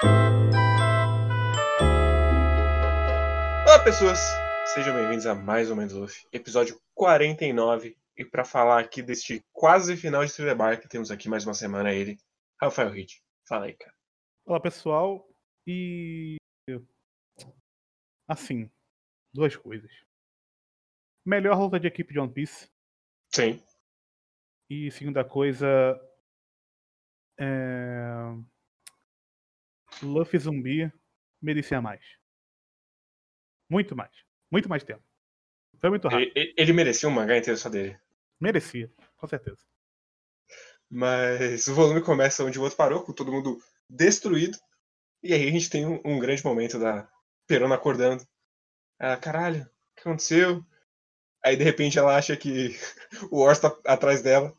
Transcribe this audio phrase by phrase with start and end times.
[0.00, 0.22] Olá,
[3.82, 4.20] pessoas!
[4.74, 7.98] Sejam bem-vindos a mais ou menos Luffy, episódio 49.
[8.16, 11.92] E para falar aqui deste quase final de Thriller Bark, temos aqui mais uma semana
[11.92, 12.16] ele,
[12.60, 13.20] Rafael Hit.
[13.48, 13.92] Fala aí, cara.
[14.46, 15.28] Olá, pessoal.
[15.66, 16.36] E.
[18.28, 18.70] Assim,
[19.32, 19.90] duas coisas.
[21.26, 22.70] Melhor luta de equipe de One Piece.
[23.34, 23.60] Sim.
[24.70, 25.66] E segunda coisa.
[27.38, 28.57] É...
[30.02, 30.92] Luffy zumbi
[31.40, 32.04] merecia mais.
[33.68, 34.12] Muito mais.
[34.50, 35.02] Muito mais tempo.
[35.80, 36.32] Foi muito rápido.
[36.34, 37.98] Ele, ele merecia um mangá inteiro só dele.
[38.40, 39.58] Merecia, com certeza.
[40.90, 44.58] Mas o volume começa onde o outro parou, com todo mundo destruído.
[45.22, 47.08] E aí a gente tem um, um grande momento da
[47.46, 48.26] Perona acordando.
[48.98, 50.64] Ela, caralho, o que aconteceu?
[51.44, 52.76] Aí de repente ela acha que
[53.30, 54.56] o Ors tá atrás dela.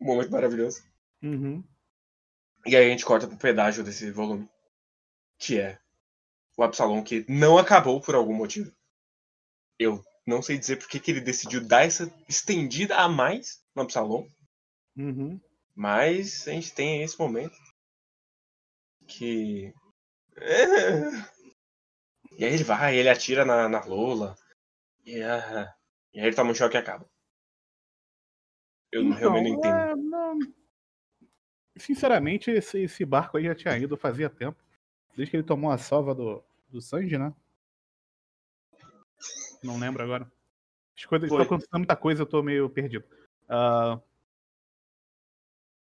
[0.00, 0.82] Um momento maravilhoso.
[1.22, 1.64] Uhum.
[2.66, 4.48] E aí a gente corta pro pedágio desse volume.
[5.38, 5.78] Que é
[6.56, 8.72] o Absalom, que não acabou por algum motivo.
[9.78, 14.28] Eu não sei dizer porque que ele decidiu dar essa estendida a mais no Absalom.
[14.96, 15.40] Uhum.
[15.74, 17.56] Mas a gente tem esse momento
[19.06, 19.72] que.
[22.38, 24.36] E aí ele vai, ele atira na, na Lola.
[25.04, 25.74] E, ah,
[26.14, 27.04] e aí ele toma um choque e acaba.
[28.92, 29.76] Eu Então, realmente não entendo.
[29.76, 30.38] é, não-
[31.78, 34.58] Sinceramente, esse, esse barco aí já tinha ido fazia tempo.
[35.16, 37.32] Desde que ele tomou a salva do, do Sanji, né?
[39.62, 40.30] Não lembro agora.
[40.96, 43.04] As coisas, tá acontecendo muita coisa, eu tô meio perdido.
[43.48, 44.00] Ah,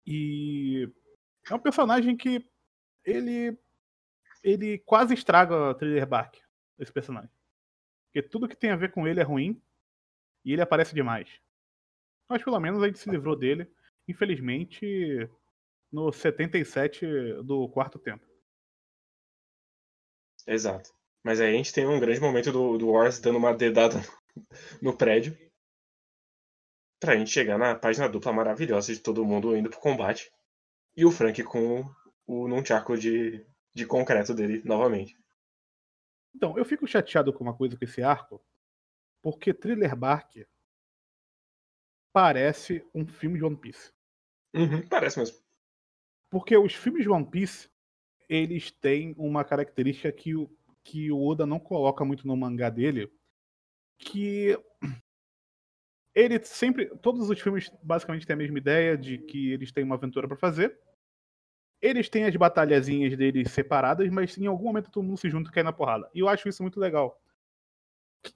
[0.06, 0.90] e
[1.50, 2.46] é um personagem que
[3.06, 3.58] ele
[4.44, 6.38] ele quase estraga o Thriller Bark,
[6.80, 7.30] esse personagem.
[8.06, 9.62] Porque tudo que tem a ver com ele é ruim
[10.44, 11.30] e ele aparece demais.
[12.28, 13.72] Mas pelo menos a gente se livrou dele,
[14.08, 15.30] infelizmente,
[15.92, 17.06] no 77
[17.44, 18.26] do quarto tempo.
[20.48, 20.92] Exato.
[21.24, 23.98] Mas aí a gente tem um grande momento do, do Wars dando uma dedada
[24.82, 25.38] no prédio.
[27.00, 30.32] Pra gente chegar na página dupla maravilhosa de todo mundo indo pro combate.
[30.96, 31.84] E o Frank com
[32.28, 35.18] o nunchaku de, de concreto dele novamente.
[36.34, 38.42] Então, eu fico chateado com uma coisa com esse arco,
[39.22, 40.48] porque Thriller Bark
[42.14, 43.92] parece um filme de One Piece.
[44.54, 45.41] Uhum, parece mesmo.
[46.32, 47.70] Porque os filmes de One Piece,
[48.30, 50.50] eles têm uma característica que o,
[50.82, 53.12] que o Oda não coloca muito no mangá dele,
[54.00, 54.58] que
[56.16, 59.96] ele sempre, todos os filmes basicamente têm a mesma ideia de que eles têm uma
[59.96, 60.80] aventura pra fazer.
[61.82, 65.54] Eles têm as batalhazinhas deles separadas, mas em algum momento todo mundo se junta e
[65.54, 66.10] cai na porrada.
[66.14, 67.20] E eu acho isso muito legal.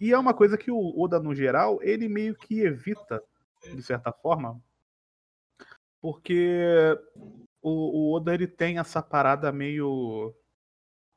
[0.02, 3.24] E é uma coisa que o Oda, no geral, ele meio que evita,
[3.74, 4.62] de certa forma,
[6.02, 6.98] porque
[7.68, 10.34] o, o Oda ele tem essa parada meio.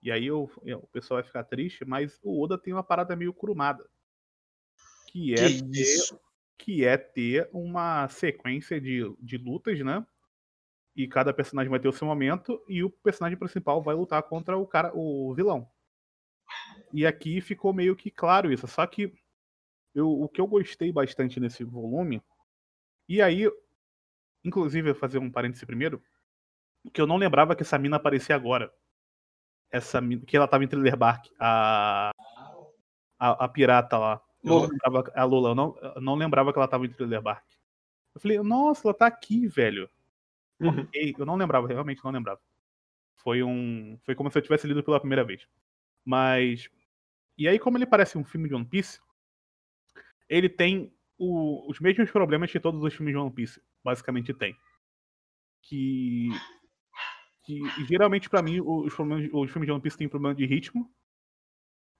[0.03, 3.15] E aí eu, eu- o pessoal vai ficar triste, mas o Oda tem uma parada
[3.17, 3.89] meio curumada.
[5.07, 6.21] Que é, Que ter, isso?
[6.59, 10.07] que é ter uma sequência de, de lutas, né?
[10.97, 14.57] E cada personagem vai ter o seu momento, e o personagem principal vai lutar contra
[14.57, 15.71] o cara, o vilão.
[16.93, 18.67] E aqui ficou meio que claro isso.
[18.67, 19.13] Só que
[19.95, 22.23] eu, o que eu gostei bastante nesse volume,
[23.09, 23.51] e aí,
[24.45, 26.03] inclusive, eu vou fazer um parêntese primeiro,
[26.93, 28.73] que eu não lembrava que essa mina aparecia agora.
[29.71, 32.11] Essa mina, que ela tava em Thriller Bark, a,
[33.19, 34.23] a, a pirata lá.
[34.43, 37.21] Eu não lembrava, a Lula, eu não, eu não lembrava que ela tava em Thriller
[37.21, 37.45] Bark.
[38.15, 39.89] Eu falei, nossa, ela tá aqui, velho.
[40.61, 40.89] Uhum.
[41.17, 42.41] Eu não lembrava, realmente não lembrava.
[43.17, 43.99] Foi um.
[44.05, 45.47] Foi como se eu tivesse lido pela primeira vez.
[46.05, 46.69] Mas.
[47.37, 49.01] E aí, como ele parece um filme de One Piece,
[50.29, 54.57] ele tem o- os mesmos problemas que todos os filmes de One Piece, basicamente tem.
[55.63, 56.29] Que.
[57.49, 60.93] Que geralmente, pra mim, os, problemas- os filmes de One Piece têm problema de ritmo.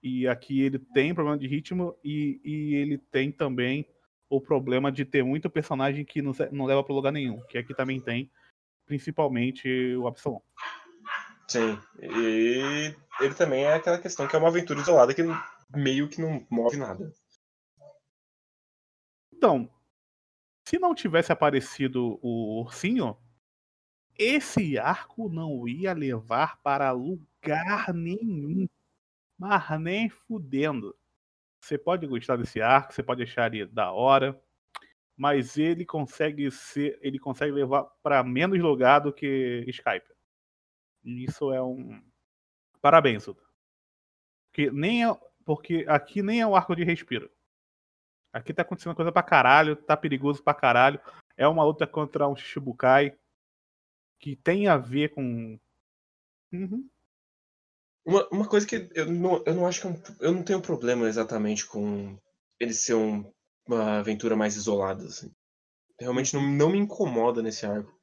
[0.03, 3.83] E aqui ele tem problema de ritmo e, e ele tem também
[4.29, 7.41] o problema de ter muito personagem que não, não leva pra lugar nenhum.
[7.47, 8.31] Que aqui também tem,
[8.85, 10.39] principalmente o Absalom.
[11.47, 11.79] Sim.
[11.99, 15.23] E ele também é aquela questão que é uma aventura isolada que
[15.75, 17.11] meio que não move nada.
[19.33, 19.67] Então,
[20.63, 23.17] se não tivesse aparecido o ursinho,
[24.19, 28.67] esse arco não ia levar para lugar nenhum.
[29.37, 30.93] Mas nem fudendo.
[31.61, 34.41] Você pode gostar desse arco, você pode achar ele da hora,
[35.15, 40.07] mas ele consegue ser, ele consegue levar para menos lugar do que Skype.
[41.03, 42.01] Isso é um
[42.81, 43.41] parabéns, Uda.
[44.51, 47.31] Porque nem é, porque aqui nem é o arco de respiro.
[48.33, 50.99] Aqui tá acontecendo coisa pra caralho, tá perigoso pra caralho.
[51.37, 53.17] É uma luta contra um Shichibukai
[54.19, 55.59] que tem a ver com.
[56.51, 56.89] Uhum.
[58.05, 60.61] Uma, uma coisa que eu não, eu não acho que é um- eu não tenho
[60.61, 62.17] problema exatamente com
[62.59, 63.31] ele ser um-
[63.67, 65.05] uma aventura mais isolada.
[65.05, 65.31] Assim.
[65.99, 67.97] Realmente não, não me incomoda nesse arco.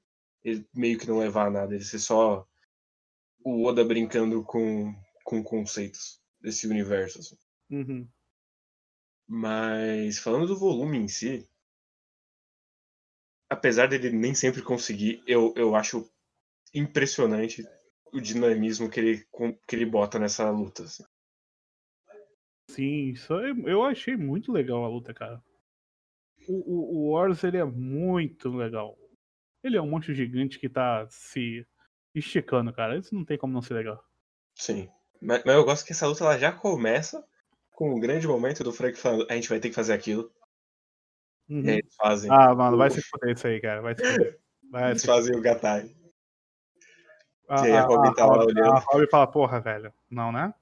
[0.44, 2.46] Ele meio que não levar a nada, ele ser só
[3.44, 7.18] o Oda brincando com, com conceitos desse universo.
[7.18, 7.36] assim.
[7.70, 8.08] Uhum.
[9.26, 11.48] Mas falando do volume em si,
[13.48, 16.08] apesar dele nem sempre conseguir, eu, eu acho
[16.74, 17.64] impressionante
[18.12, 19.26] o dinamismo que ele,
[19.66, 20.84] que ele bota nessa luta.
[20.84, 21.04] assim.
[22.70, 25.42] Sim, isso é- eu achei muito legal a luta, cara.
[26.48, 28.96] O, o, o Wars, ele é muito legal.
[29.62, 31.66] Ele é um monstro gigante que tá se
[32.14, 32.98] esticando, cara.
[32.98, 34.02] Isso não tem como não ser legal.
[34.54, 34.88] Sim.
[35.20, 37.24] Mas, mas eu gosto que essa luta ela já começa
[37.72, 40.30] com o grande momento do Frank falando: a gente vai ter que fazer aquilo.
[41.48, 41.62] Uhum.
[41.62, 42.30] E aí eles fazem.
[42.30, 43.80] Ah, mano, vai se fuder isso aí, cara.
[43.82, 44.38] Vai se fuder.
[44.70, 45.94] Vai eles se fazem o Gatai.
[47.48, 48.72] A, E aí a Robin tá lá Robin- olhando.
[48.74, 49.92] a Robin fala, porra, velho.
[50.10, 50.52] Não, né?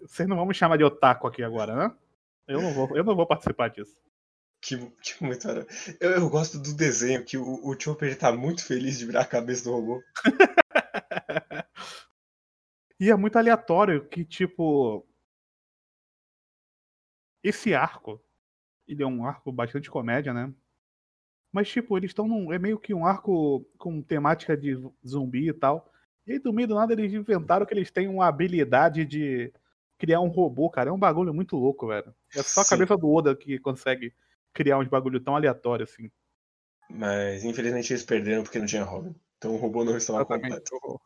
[0.00, 1.94] Vocês não vão me chamar de otaku aqui agora, né?
[2.46, 3.94] Eu não vou, eu não vou participar disso.
[4.60, 5.46] Que, que muito
[6.00, 9.26] eu, eu gosto do desenho que o, o Chopper tá muito feliz de virar a
[9.26, 10.02] cabeça do robô.
[13.00, 15.06] E é muito aleatório que, tipo.
[17.42, 18.20] Esse arco.
[18.86, 20.52] Ele é um arco bastante comédia, né?
[21.52, 22.52] Mas, tipo, eles estão num.
[22.52, 24.76] É meio que um arco com temática de
[25.06, 25.92] zumbi e tal.
[26.26, 29.52] E aí, do meio do nada, eles inventaram que eles têm uma habilidade de
[29.98, 30.90] criar um robô, cara.
[30.90, 32.14] É um bagulho muito louco, velho.
[32.34, 32.70] É só a Sim.
[32.70, 34.14] cabeça do Oda que consegue
[34.52, 36.10] criar uns bagulho tão aleatório assim.
[36.90, 39.14] Mas infelizmente eles perderam porque não tinha Robin.
[39.36, 40.70] Então o robô não estava Exatamente.
[40.70, 41.00] completo.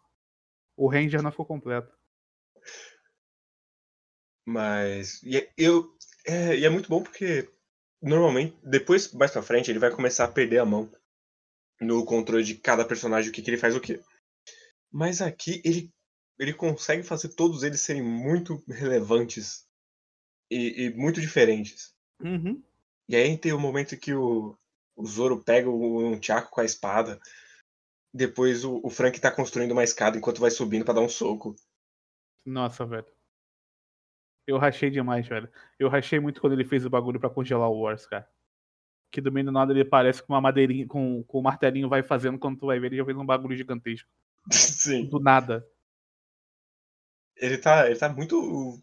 [0.76, 1.92] O Ranger não ficou completo.
[4.44, 5.20] Mas.
[5.56, 5.96] Eu,
[6.26, 7.48] é, e é muito bom porque
[8.00, 10.90] normalmente, depois, mais pra frente, ele vai começar a perder a mão
[11.80, 14.00] no controle de cada personagem, o que, que ele faz o quê.
[14.90, 15.90] Mas aqui ele,
[16.38, 19.66] ele consegue fazer todos eles serem muito relevantes
[20.50, 21.94] e, e muito diferentes.
[22.20, 22.62] Uhum.
[23.08, 24.56] E aí tem o momento que o,
[24.94, 27.20] o Zoro pega o Nunchaku com a espada.
[28.14, 31.56] Depois o, o Frank tá construindo uma escada enquanto vai subindo pra dar um soco.
[32.44, 33.06] Nossa, velho.
[34.46, 35.48] Eu rachei demais, velho.
[35.78, 38.28] Eu rachei muito quando ele fez o bagulho pra congelar o Wars, cara.
[39.10, 42.02] Que do meio do nada ele parece com uma madeirinha, com, com o martelinho vai
[42.02, 44.08] fazendo, quando tu vai ver, ele já fez um bagulho gigantesco.
[44.50, 45.08] Sim.
[45.08, 45.66] Do nada.
[47.36, 48.80] Ele tá, ele tá muito.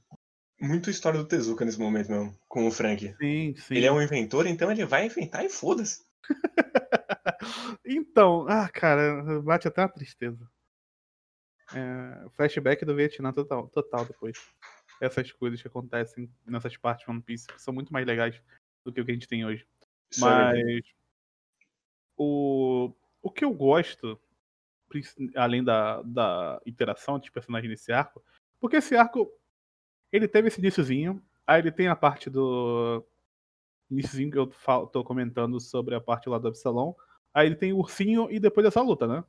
[0.61, 3.15] Muito história do Tezuka nesse momento mesmo, com o Frank.
[3.17, 3.75] Sim, sim.
[3.75, 6.03] Ele é um inventor, então ele vai inventar e foda-se.
[7.85, 10.47] Então, ah, cara, bate até uma tristeza.
[11.73, 14.37] É, flashback do Vietnã total, total depois.
[14.99, 18.41] Essas coisas que acontecem nessas partes de One Piece que são muito mais legais
[18.83, 19.65] do que o que a gente tem hoje.
[20.11, 20.53] Isso é.
[20.53, 20.81] Mas
[22.17, 22.91] o,
[23.21, 24.19] o que eu gosto,
[25.35, 28.21] além da, da interação dos personagens nesse arco,
[28.59, 29.31] porque esse arco
[30.11, 33.05] ele teve esse iniciozinho, aí ele tem a parte do
[33.89, 36.93] iniciozinho que eu falo, tô comentando sobre a parte lá do Absalom,
[37.33, 39.23] aí ele tem o ursinho e depois essa luta, né?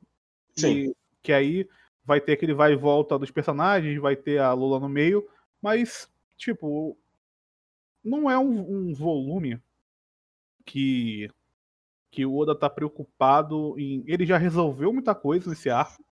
[0.55, 0.89] Sim.
[0.89, 1.69] E- que aí
[2.03, 5.27] vai ter aquele vai e volta dos personagens, vai ter a Lula no meio,
[5.61, 6.97] mas, tipo,
[8.03, 9.61] não é um, um volume
[10.65, 11.29] que
[12.11, 14.03] que o Oda tá preocupado em.
[14.05, 16.03] Ele já resolveu muita coisa nesse arco.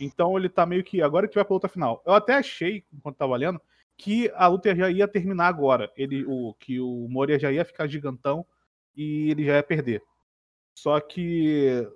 [0.00, 1.00] Então ele tá meio que.
[1.00, 2.02] Agora que vai pra luta final.
[2.04, 3.60] Eu até achei, enquanto tava lendo,
[3.96, 5.92] que a luta já ia terminar agora.
[5.96, 8.44] Ele, o, que o Moria já ia ficar gigantão
[8.96, 10.02] e ele já ia perder.
[10.74, 11.88] Só que.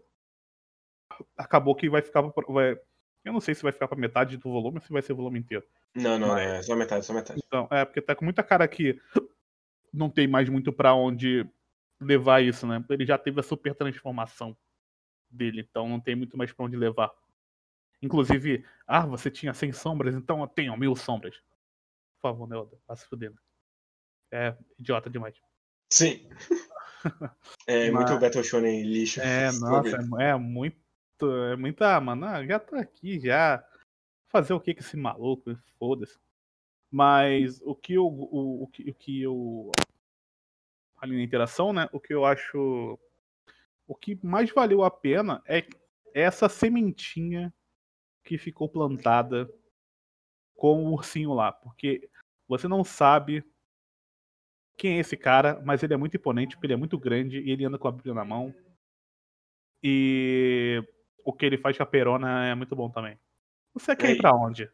[1.36, 2.22] Acabou que vai ficar.
[2.48, 2.78] Vai,
[3.24, 5.16] eu não sei se vai ficar pra metade do volume ou se vai ser o
[5.16, 5.64] volume inteiro.
[5.94, 7.40] Não, não, Mas- é só metade, só metade.
[7.46, 9.00] Então, é, porque tá com muita cara que
[9.92, 11.46] não tem mais muito pra onde
[12.00, 12.84] levar isso, né?
[12.90, 14.56] Ele já teve a super transformação
[15.30, 17.12] dele, então não tem muito mais pra onde levar.
[18.02, 21.36] Inclusive, ah, você tinha 100 sombras, então eu tenho mil sombras.
[22.20, 22.76] Por favor, né, Oda?
[22.96, 23.38] Se fudendo.
[24.32, 25.34] É idiota demais.
[25.92, 26.26] Sim.
[27.66, 29.20] É Mas- muito Battle Shonen lixo.
[29.20, 30.76] É, nossa, é, é muito.
[31.26, 32.00] É muita.
[32.00, 33.64] Mano, ah, já tô aqui, já.
[34.28, 35.56] Fazer o que com esse maluco?
[35.78, 36.18] Foda-se.
[36.90, 38.06] Mas o que eu.
[38.06, 39.70] O, o, que, o que eu.
[40.98, 41.88] Ali na interação, né?
[41.92, 42.98] O que eu acho.
[43.86, 45.66] O que mais valeu a pena é
[46.14, 47.52] essa sementinha
[48.24, 49.52] que ficou plantada
[50.54, 51.52] com o ursinho lá.
[51.52, 52.08] Porque
[52.46, 53.44] você não sabe
[54.76, 57.50] quem é esse cara, mas ele é muito imponente, porque ele é muito grande e
[57.50, 58.54] ele anda com a Bíblia na mão.
[59.82, 60.82] E
[61.24, 63.18] o que ele faz com a Perona é muito bom também.
[63.74, 64.70] Você quer É, ir pra onde?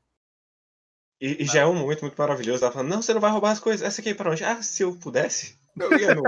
[1.20, 2.64] E, e já é um momento muito maravilhoso.
[2.64, 3.86] Ela falando, não, você não vai roubar as coisas.
[3.86, 4.44] Essa aqui é pra onde?
[4.44, 6.22] Ah, se eu pudesse, eu ia no.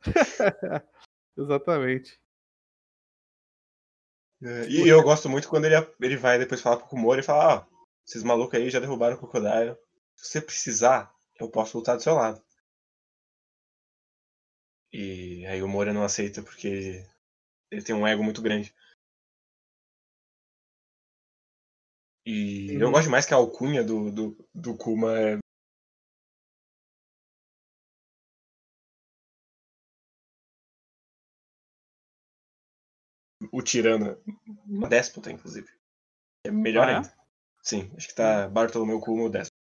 [1.36, 2.20] Exatamente.
[4.42, 7.56] É, e eu gosto muito quando ele, ele vai depois falar pro Kumori e fala,
[7.56, 7.66] ó,
[8.06, 9.76] esses malucos aí já derrubaram o Crocodile.
[10.16, 12.42] Se você precisar, eu posso lutar do seu lado.
[14.92, 17.06] E aí o Moria não aceita porque
[17.70, 18.74] ele tem um ego muito grande.
[22.32, 22.82] E uhum.
[22.82, 25.38] eu gosto mais que a alcunha do, do, do Kuma é
[33.50, 34.16] o tirano.
[34.64, 35.68] Uma déspota, inclusive.
[36.46, 36.96] É melhor ah, é?
[36.98, 37.12] ainda.
[37.64, 39.58] Sim, acho que tá Bartolomeu Kuma o déspota.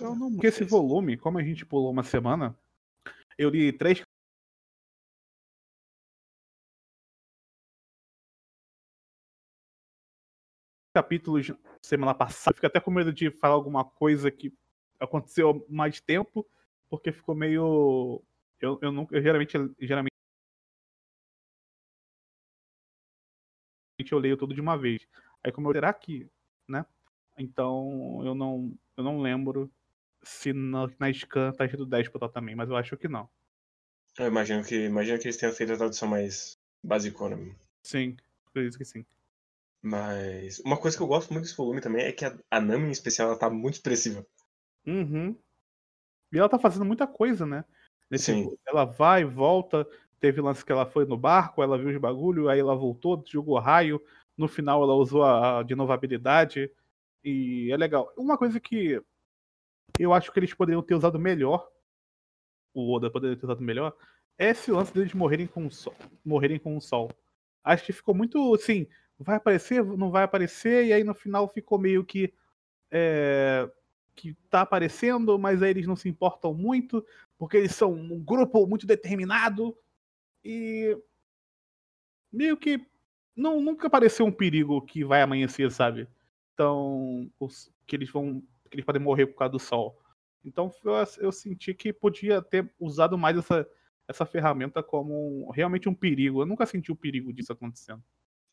[0.00, 0.32] Não...
[0.32, 2.58] Porque esse volume, como a gente pulou uma semana,
[3.38, 4.02] eu li três
[10.98, 12.54] capítulos semana passada.
[12.54, 14.52] Fico até com medo de falar alguma coisa que
[14.98, 16.44] aconteceu mais tempo,
[16.90, 18.20] porque ficou meio.
[18.60, 20.12] Eu, eu, não, eu geralmente, geralmente
[24.10, 25.06] eu leio tudo de uma vez.
[25.44, 26.28] Aí como eu será que,
[26.66, 26.84] né?
[27.38, 29.70] Então eu não eu não lembro
[30.24, 33.30] se na, na scan tá escrito déspota também, mas eu acho que não.
[34.18, 37.54] Eu imagino que imagino que eles tenham feito a tradução mais basicona mesmo.
[37.84, 38.16] Sim,
[38.52, 39.06] por isso que sim.
[39.82, 42.88] Mas uma coisa que eu gosto muito desse volume também é que a, a Nami
[42.88, 44.26] em especial ela tá muito expressiva.
[44.86, 45.36] Uhum.
[46.32, 47.64] E ela tá fazendo muita coisa, né?
[48.10, 48.56] Nesse Sim.
[48.66, 49.86] Ela vai, volta,
[50.20, 53.58] Teve lance que ela foi no barco, ela viu os bagulho, aí ela voltou, jogou
[53.58, 54.02] raio.
[54.36, 56.70] No final ela usou a, de novo habilidade.
[57.22, 58.12] E é legal.
[58.16, 59.00] Uma coisa que
[59.98, 61.68] eu acho que eles poderiam ter usado melhor,
[62.74, 63.96] o Oda poderia ter usado melhor,
[64.36, 65.94] é esse lance deles morrerem com o sol.
[66.24, 67.10] Morrerem com o sol.
[67.62, 68.86] Acho que ficou muito assim,
[69.18, 72.32] vai aparecer, não vai aparecer, e aí no final ficou meio que.
[72.90, 73.70] É,
[74.16, 77.06] que tá aparecendo, mas aí eles não se importam muito,
[77.38, 79.76] porque eles são um grupo muito determinado,
[80.44, 80.98] e
[82.32, 82.84] meio que
[83.36, 86.08] não, nunca apareceu um perigo que vai amanhecer, sabe?
[86.52, 88.40] Então, os, que eles vão.
[88.68, 89.96] que eles podem morrer por causa do sol.
[90.44, 93.68] Então eu, eu senti que podia ter usado mais essa,
[94.08, 96.42] essa ferramenta como realmente um perigo.
[96.42, 98.02] Eu nunca senti o perigo disso acontecendo.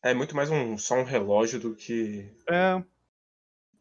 [0.02, 2.32] É muito mais um só um relógio do que.
[2.48, 2.82] É.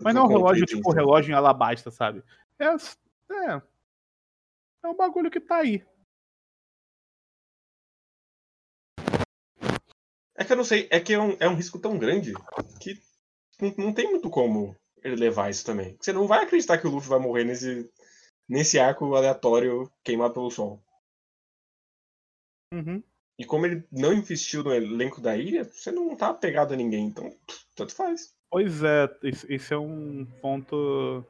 [0.01, 2.24] Mas não é um relógio tipo relógio em alabasta, sabe?
[2.60, 3.62] É, é.
[4.84, 5.86] É um bagulho que tá aí.
[10.38, 12.34] É que eu não sei, é que é um, é um risco tão grande
[12.79, 13.01] que
[13.60, 15.98] não, não tem muito como ele levar isso também.
[16.00, 17.89] Você não vai acreditar que o Luffy vai morrer nesse,
[18.48, 20.84] nesse arco aleatório queimado pelo sol.
[22.74, 23.01] Uhum.
[23.38, 27.08] E como ele não investiu no elenco da ilha, você não tá pegado a ninguém,
[27.08, 27.30] então
[27.75, 28.34] tanto faz.
[28.50, 31.25] Pois é, esse é um ponto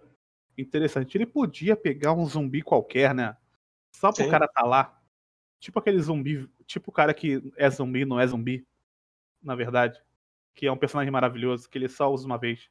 [0.58, 1.18] interessante.
[1.18, 3.36] Ele podia pegar um zumbi qualquer, né?
[3.92, 4.30] Só pro Sim.
[4.30, 5.02] cara tá lá.
[5.60, 8.68] Tipo aquele zumbi, tipo o cara que é zumbi, não é zumbi
[9.46, 10.02] na verdade.
[10.56, 12.70] Que é um personagem maravilhoso, que ele só usa uma vez.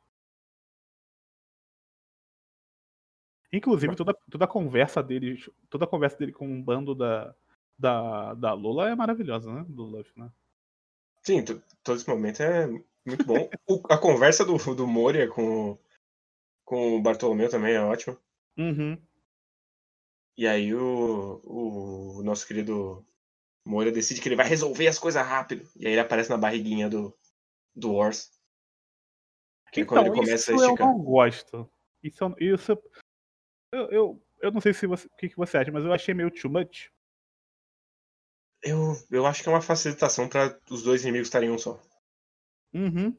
[3.52, 7.34] Inclusive, toda, toda a conversa dele, toda a conversa dele com um bando da,
[7.78, 9.64] da, da Lula é maravilhosa, né?
[9.68, 10.30] Do Luffy, né?
[11.22, 11.44] Sim,
[11.82, 12.66] todo esse momento é
[13.04, 13.48] muito bom.
[13.68, 15.78] o, a conversa do, do Moria com,
[16.64, 18.18] com o Bartolomeu também é ótima.
[18.56, 18.98] Uhum.
[20.36, 23.06] E aí o, o nosso querido
[23.64, 25.68] Moira decide que ele vai resolver as coisas rápido.
[25.76, 27.16] E aí ele aparece na barriguinha do,
[27.74, 28.30] do Wars.
[29.72, 30.86] Que então, quando ele começa a esticar.
[30.86, 31.70] Eu não gosto.
[32.02, 32.82] Isso, isso
[33.72, 36.14] eu, eu, eu não sei se você, o que, que você acha, mas eu achei
[36.14, 36.90] meio too much.
[38.64, 41.80] Eu, eu acho que é uma facilitação para os dois inimigos estarem um só.
[42.72, 43.16] Uhum.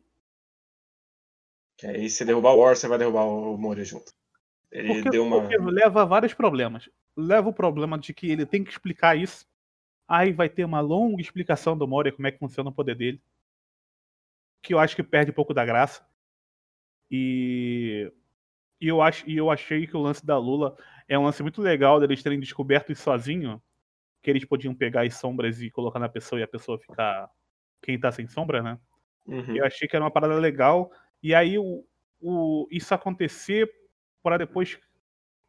[1.78, 4.12] Que aí se derrubar o War, você vai derrubar o Moria junto.
[4.72, 5.48] Ele porque, deu uma.
[5.70, 6.90] leva a vários problemas.
[7.16, 9.46] Leva o problema de que ele tem que explicar isso
[10.08, 13.22] Aí vai ter uma longa explicação do Moria como é que funciona o poder dele.
[14.62, 16.08] Que eu acho que perde um pouco da graça.
[17.10, 18.12] E,
[18.80, 21.62] e, eu, acho, e eu achei que o lance da Lula é um lance muito
[21.62, 23.62] legal deles terem descoberto isso sozinho.
[24.26, 27.30] Que eles podiam pegar as sombras e colocar na pessoa e a pessoa ficar.
[27.80, 28.80] Quem tá sem sombra, né?
[29.28, 29.56] Uhum.
[29.56, 30.92] Eu achei que era uma parada legal.
[31.22, 31.86] E aí o,
[32.20, 33.72] o, isso acontecer
[34.24, 34.80] para depois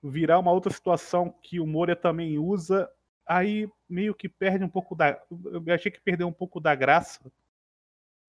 [0.02, 2.86] virar uma outra situação que o Moria também usa
[3.26, 5.18] aí meio que perde um pouco da.
[5.30, 7.32] Eu achei que perdeu um pouco da graça.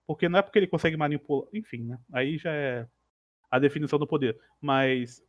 [0.05, 1.49] Porque não é porque ele consegue manipular.
[1.53, 1.99] Enfim, né?
[2.13, 2.87] Aí já é
[3.51, 4.39] a definição do poder.
[4.61, 5.21] Mas.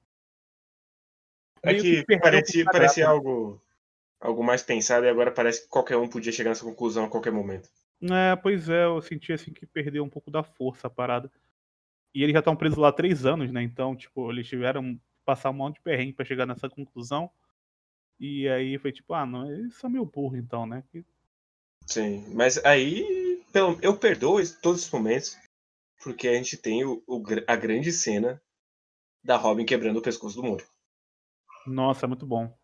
[1.65, 3.61] É que, que parecia, parecia algo,
[4.21, 7.33] algo mais pensado e agora parece que qualquer um podia chegar nessa conclusão a qualquer
[7.33, 7.69] momento.
[8.03, 11.31] É, pois é, eu senti assim que perdeu um pouco da força a parada.
[12.15, 13.63] E eles já estão presos lá há três anos, né?
[13.63, 17.31] Então, tipo, eles tiveram que passar um monte de perrengue para chegar nessa conclusão.
[18.19, 20.83] E aí foi tipo, ah, não, eles são meio burro então, né?
[21.87, 25.39] Sim, mas aí pelo, eu perdoo todos esses momentos,
[26.03, 28.43] porque a gente tem o, o, a grande cena
[29.23, 30.65] da Robin quebrando o pescoço do muro.
[31.67, 32.58] Nossa, é muito bom.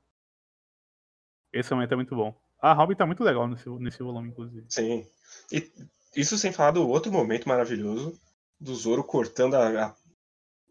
[1.55, 2.35] Esse momento é muito bom.
[2.61, 4.67] A Robin tá muito legal nesse, nesse volume, inclusive.
[4.69, 5.07] Sim.
[5.53, 5.71] E
[6.17, 8.19] isso sem falar do outro momento maravilhoso
[8.59, 9.95] do Zoro cortando a, a,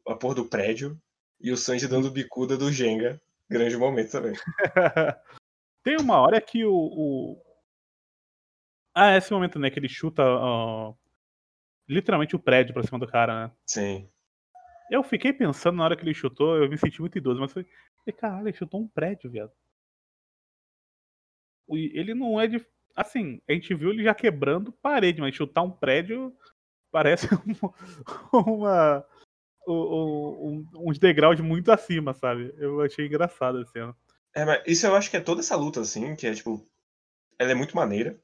[0.08, 1.00] a porra do prédio
[1.40, 3.22] e o Sanji dando bicuda do Jenga.
[3.50, 4.34] Grande momento também.
[5.84, 7.42] Tem uma hora que o, o,
[8.94, 9.70] Ah, é esse momento, né?
[9.70, 10.24] Que ele chuta
[11.88, 13.52] literalmente o prédio pra cima do cara, né?
[13.66, 14.10] Sim.
[14.92, 17.70] Eu fiquei pensando na hora que ele chutou, eu me senti muito idoso, mas falei,
[18.18, 19.52] caralho, ele chutou um prédio, viado.
[21.70, 22.66] Ele não é de.
[22.96, 26.36] Assim, a gente viu ele já quebrando parede, mas chutar um prédio
[26.92, 27.28] parece
[28.32, 29.04] uma,
[29.68, 32.54] um, uns degraus muito acima, sabe?
[32.58, 33.96] Eu achei engraçado a cena.
[34.36, 36.68] É, mas isso eu acho que é toda essa luta, assim, que é tipo.
[37.40, 38.20] Ela é muito maneira.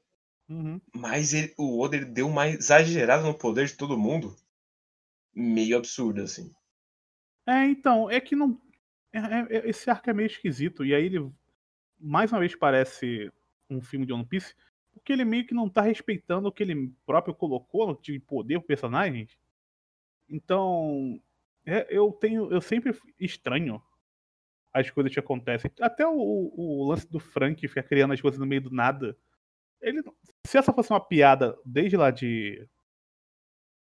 [0.48, 0.80] Uhum.
[0.94, 4.34] Mas ele, o Oda ele deu uma exagerada no poder de todo mundo.
[5.34, 6.52] Meio absurdo, assim.
[7.46, 8.60] É, então, é que não.
[9.12, 9.18] É,
[9.56, 10.84] é, esse arco é meio esquisito.
[10.84, 11.30] E aí ele
[12.00, 13.30] mais uma vez parece
[13.68, 14.54] um filme de One Piece,
[14.92, 18.66] porque ele meio que não tá respeitando o que ele próprio colocou de poder pro
[18.66, 19.28] personagem.
[20.28, 21.20] Então,
[21.66, 23.82] é, eu tenho, eu sempre estranho
[24.72, 25.70] as coisas que acontecem.
[25.80, 29.16] Até o, o, lance do Frank ficar criando as coisas no meio do nada.
[29.80, 30.02] Ele,
[30.46, 32.68] se essa fosse uma piada desde lá de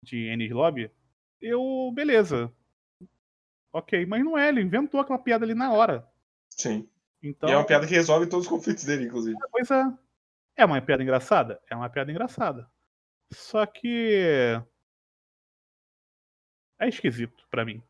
[0.03, 0.91] de Ennis Lobby,
[1.41, 2.53] eu beleza.
[3.73, 6.09] Ok, mas não é, ele inventou aquela piada ali na hora.
[6.51, 6.89] Sim.
[7.23, 9.37] Então, e é uma piada que resolve todos os conflitos dele, inclusive.
[9.51, 9.85] Pois é.
[10.57, 11.61] É uma piada engraçada?
[11.69, 12.71] É uma piada engraçada.
[13.33, 14.61] Só que.
[16.81, 17.83] É esquisito para mim.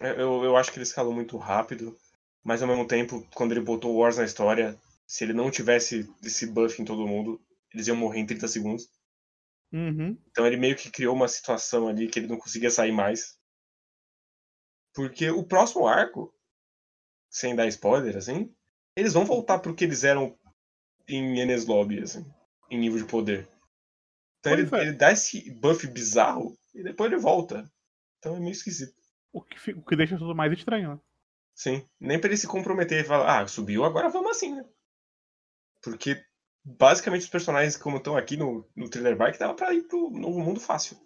[0.00, 1.96] É, eu, eu acho que ele escalou muito rápido,
[2.42, 6.08] mas ao mesmo tempo, quando ele botou o Wars na história, se ele não tivesse
[6.22, 7.40] esse buff em todo mundo,
[7.72, 8.88] eles iam morrer em 30 segundos.
[9.72, 10.18] Uhum.
[10.30, 13.38] Então ele meio que criou uma situação ali que ele não conseguia sair mais.
[14.94, 16.34] Porque o próximo arco
[17.30, 18.54] sem dar spoiler, assim,
[18.96, 20.36] eles vão voltar pro que eles eram
[21.06, 22.24] em Enes Lobby, assim,
[22.70, 23.48] em nível de poder.
[24.40, 24.80] Então ele, é.
[24.80, 27.70] ele, dá esse buff bizarro e depois ele volta.
[28.18, 28.94] Então é meio esquisito.
[29.32, 31.00] O que, o que deixa tudo mais estranho, né?
[31.54, 31.86] Sim.
[32.00, 34.64] Nem pra ele se comprometer e falar, ah, subiu, agora vamos assim, né?
[35.82, 36.24] Porque
[36.64, 40.40] basicamente os personagens como estão aqui no, no Thriller Bike dava pra ir pro novo
[40.40, 40.96] mundo fácil.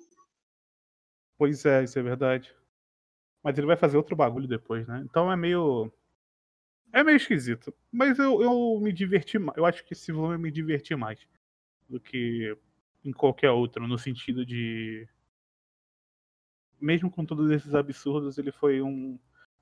[1.38, 2.54] Pois é, isso é verdade.
[3.42, 5.02] Mas ele vai fazer outro bagulho depois, né?
[5.04, 5.92] Então é meio.
[6.92, 7.74] É meio esquisito.
[7.90, 9.56] Mas eu, eu me diverti mais.
[9.56, 11.26] Eu acho que esse volume eu me diverti mais
[11.88, 12.56] do que
[13.04, 15.08] em qualquer outro, no sentido de.
[16.80, 19.18] Mesmo com todos esses absurdos, ele foi um,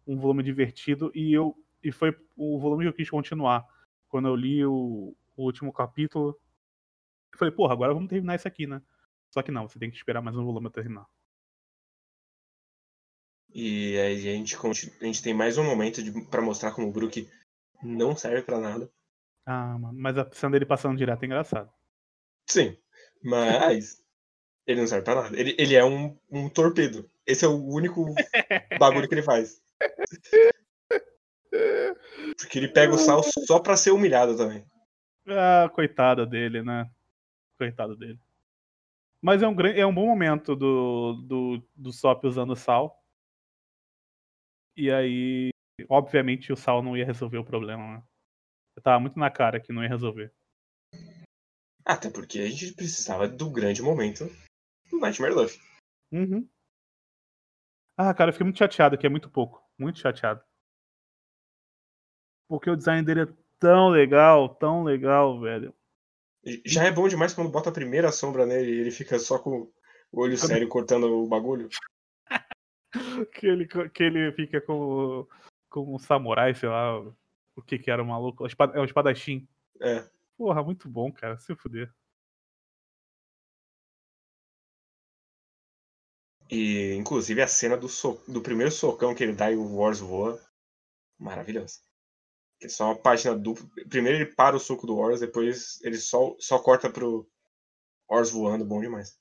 [0.07, 3.67] um volume divertido e eu e foi o volume que eu quis continuar.
[4.09, 6.39] Quando eu li o, o último capítulo,
[7.33, 8.83] eu falei, porra, agora vamos terminar isso aqui, né?
[9.31, 11.07] Só que não, você tem que esperar mais um volume terminar.
[13.53, 17.29] E aí a gente, a gente tem mais um momento para mostrar como o Brook
[17.83, 18.91] não serve para nada.
[19.45, 21.71] Ah, mano, mas a cena dele passando direto é engraçado.
[22.49, 22.77] Sim,
[23.23, 24.03] mas
[24.67, 25.39] ele não serve pra nada.
[25.39, 27.11] Ele, ele é um, um torpedo.
[27.27, 28.15] Esse é o único
[28.79, 29.61] bagulho que ele faz.
[32.39, 34.65] Porque ele pega o sal só pra ser humilhado também.
[35.27, 36.89] Ah, coitada dele, né?
[37.59, 38.19] Coitado dele.
[39.21, 43.00] Mas é um, é um bom momento do, do, do Sop usando sal.
[44.81, 45.51] E aí,
[45.91, 48.03] obviamente, o Sal não ia resolver o problema, né?
[48.83, 50.33] Tava muito na cara que não ia resolver.
[51.85, 54.25] Até porque a gente precisava do grande momento
[54.91, 55.61] do Nightmare Luffy.
[56.11, 56.49] Uhum.
[57.95, 59.63] Ah, cara, eu fiquei muito chateado que é muito pouco.
[59.79, 60.43] Muito chateado.
[62.49, 65.75] Porque o design dele é tão legal, tão legal, velho.
[66.65, 69.71] Já é bom demais quando bota a primeira sombra nele e ele fica só com
[70.11, 71.69] o olho sério cortando o bagulho.
[73.35, 75.27] que, ele, que ele fica com,
[75.69, 77.01] com um samurai, sei lá,
[77.57, 78.45] o que que era o maluco.
[78.47, 79.49] É um espadachim.
[79.81, 80.05] É.
[80.37, 81.39] Porra, muito bom, cara.
[81.39, 81.93] Se fuder.
[86.51, 88.21] E, inclusive, a cena do, so...
[88.27, 90.41] do primeiro socão que ele dá e o Wars voa.
[91.19, 91.79] Maravilhosa.
[92.59, 93.69] Que é só uma página dupla.
[93.89, 97.29] Primeiro ele para o soco do Wars, depois ele só, só corta pro
[98.11, 98.65] Wars voando.
[98.65, 99.19] Bom demais.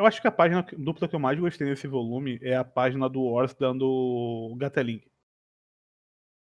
[0.00, 3.06] Eu acho que a página dupla que eu mais gostei nesse volume é a página
[3.06, 5.02] do Wars dando o Gatling.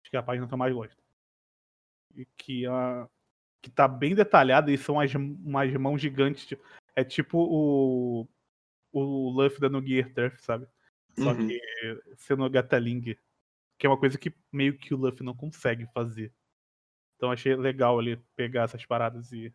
[0.03, 1.03] Acho que é a página que eu mais gosto.
[2.15, 3.09] E que, a,
[3.63, 6.45] que tá bem detalhada e são as, umas mãos gigantes.
[6.45, 6.63] Tipo,
[6.95, 8.29] é tipo o,
[8.93, 10.69] o Luffy dando Gear Turf, sabe?
[11.19, 11.49] Só uhum.
[11.49, 11.59] que
[12.19, 13.17] sendo o Gatling.
[13.79, 16.31] Que é uma coisa que meio que o Luffy não consegue fazer.
[17.17, 19.51] Então achei legal ali pegar essas paradas e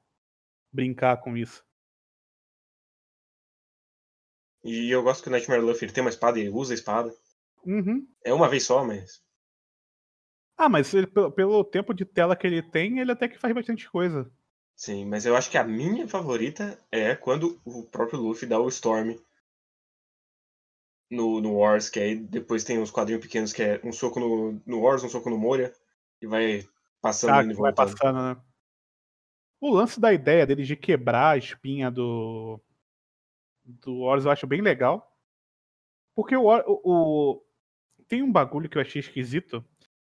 [0.73, 1.63] brincar com isso.
[4.65, 7.15] E eu gosto que o Nightmare Luffy ele tem uma espada e usa a espada.
[7.63, 8.07] Uhum.
[8.23, 9.23] É uma vez só, mas.
[10.57, 13.53] Ah, mas ele, pelo, pelo tempo de tela que ele tem, ele até que faz
[13.53, 14.29] bastante coisa.
[14.75, 18.67] Sim, mas eu acho que a minha favorita é quando o próprio Luffy dá o
[18.67, 19.15] Storm
[21.09, 24.61] no, no Wars, que aí depois tem uns quadrinhos pequenos que é um soco no,
[24.65, 25.73] no Wars, um soco no Moria,
[26.21, 26.67] e vai
[27.01, 27.97] passando Tá, e que vai voltando.
[27.97, 28.41] passando, né?
[29.61, 32.59] O lance da ideia dele de quebrar a espinha do.
[33.65, 35.11] Do Horus eu acho bem legal.
[36.15, 36.45] Porque o,
[36.83, 37.43] o,
[38.07, 39.63] Tem um bagulho que eu achei esquisito,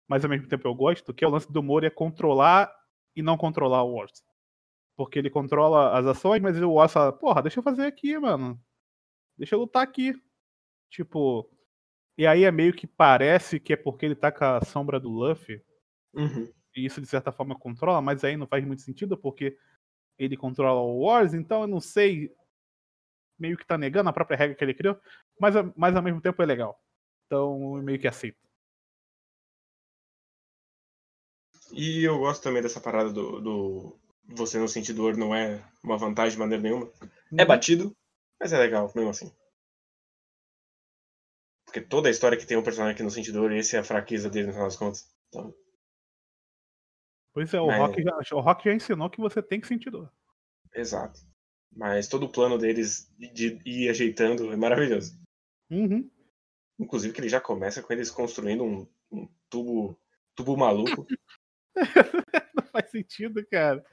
[0.07, 2.73] mas ao mesmo tempo eu gosto, que é o lance do Moria controlar
[3.15, 4.23] e não controlar o Horus.
[4.95, 8.59] Porque ele controla as ações, mas o Horus fala, porra, deixa eu fazer aqui, mano.
[9.37, 10.13] Deixa eu lutar aqui.
[10.89, 11.49] Tipo.
[12.17, 15.09] E aí é meio que parece que é porque ele tá com a sombra do
[15.09, 15.63] Luffy
[16.13, 16.51] Uhum.
[16.75, 19.55] e isso de certa forma controla, mas aí não faz muito sentido porque
[20.17, 22.33] ele controla o Wars, então eu não sei.
[23.37, 24.99] Meio que tá negando a própria regra que ele criou,
[25.39, 26.79] mas, mas ao mesmo tempo é legal.
[27.25, 28.37] Então meio que aceito.
[31.73, 35.97] E eu gosto também dessa parada do, do você não sentir dor não é uma
[35.97, 36.91] vantagem de maneira nenhuma.
[37.37, 37.95] É batido,
[38.39, 39.31] mas é legal mesmo assim.
[41.65, 43.83] Porque toda a história que tem um personagem que não sente dor, esse é a
[43.83, 45.13] fraqueza dele no final das contas.
[45.27, 45.53] Então,
[47.33, 49.91] Pois é, o, Mas- Rock já, o Rock já ensinou que você tem que sentir
[49.91, 50.11] dor.
[50.73, 51.19] exato.
[51.75, 55.19] Mas todo o plano deles de ir ajeitando é maravilhoso.
[55.69, 56.09] Uhum.
[56.79, 59.99] Inclusive que ele já começa com eles construindo um, um tubo,
[60.35, 61.05] tubo maluco.
[62.55, 63.85] Não faz sentido, cara.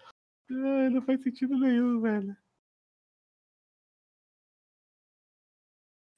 [0.51, 2.37] Ai, não faz sentido nenhum, velho.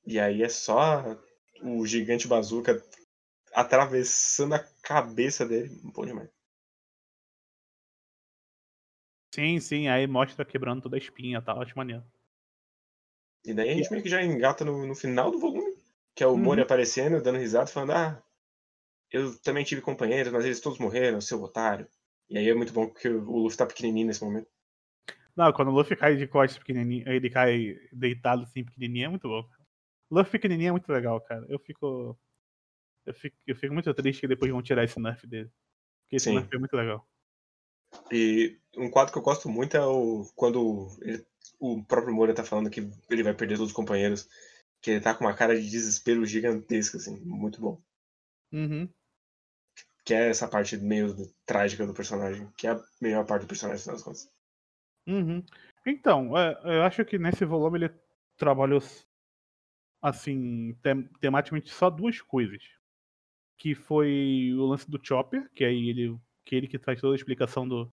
[0.06, 1.02] E aí é só
[1.62, 2.80] o gigante bazuca
[3.52, 5.70] atravessando a cabeça dele.
[5.82, 6.35] Bom demais.
[9.36, 12.02] Sim, sim, aí mostra quebrando toda a espinha e tal, acho maneiro.
[13.44, 15.74] E daí a gente meio que já engata no, no final do volume,
[16.14, 16.42] que é o Uhum.
[16.44, 18.22] Mori aparecendo, dando risada, falando, ah,
[19.12, 21.88] eu também tive companheiros, mas eles todos morreram, seu otário.
[22.30, 24.48] E aí é muito bom porque o Luffy tá pequenininho nesse momento.
[25.36, 29.28] Não, quando o Luffy cai de costas pequenininho, ele cai deitado assim pequenininho, é muito
[29.28, 29.50] louco.
[30.10, 31.46] Luffy pequenininho é muito legal, cara.
[31.48, 32.18] Eu fico.
[33.06, 35.50] Eu fico, eu fico muito triste que depois vão tirar esse nerf dele.
[36.04, 36.34] Porque esse Sim.
[36.34, 37.08] nerf é muito legal.
[38.12, 41.26] E um quadro que eu gosto muito é o quando ele-
[41.58, 44.28] o próprio Moria tá falando que ele vai perder todos os companheiros,
[44.80, 47.82] que ele tá com uma cara de desespero gigantesca, assim, muito bom.
[48.52, 48.88] Uhum.
[50.04, 53.78] Que é essa parte meio trágica do personagem, que é a melhor parte do personagem,
[53.78, 54.30] no final das contas.
[55.08, 55.44] Uhum.
[55.86, 57.94] Então, é, eu acho que nesse volume ele
[58.36, 58.80] trabalhou
[60.02, 62.62] assim, tem- tematicamente só duas coisas.
[63.58, 67.16] Que foi o lance do Chopper, que aí ele que ele que traz toda a
[67.16, 67.92] explicação do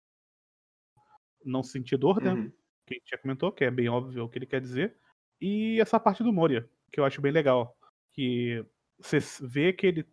[1.42, 2.32] não sentir dor, né?
[2.34, 2.52] Uhum.
[2.84, 4.96] que a gente já comentou, que é bem óbvio o que ele quer dizer.
[5.40, 7.78] E essa parte do Moria, que eu acho bem legal.
[8.12, 8.66] Que
[8.98, 10.06] você vê que ele,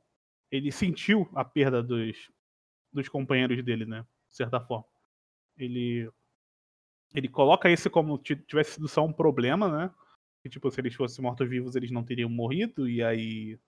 [0.51, 2.31] ele sentiu a perda dos,
[2.93, 4.05] dos companheiros dele, né?
[4.29, 4.85] De certa forma.
[5.57, 6.09] Ele,
[7.15, 9.93] ele coloca esse como se tivesse sido só um problema, né?
[10.43, 13.59] Que, tipo, se eles fossem mortos-vivos, eles não teriam morrido, e aí.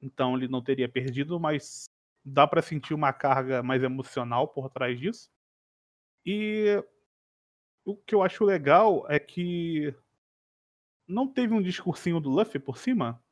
[0.00, 1.86] Então ele não teria perdido, mas
[2.24, 5.30] dá pra sentir uma carga mais emocional por trás disso.
[6.24, 6.82] E
[7.84, 9.94] o que eu acho legal é que
[11.06, 13.22] não teve um discursinho do Luffy por cima,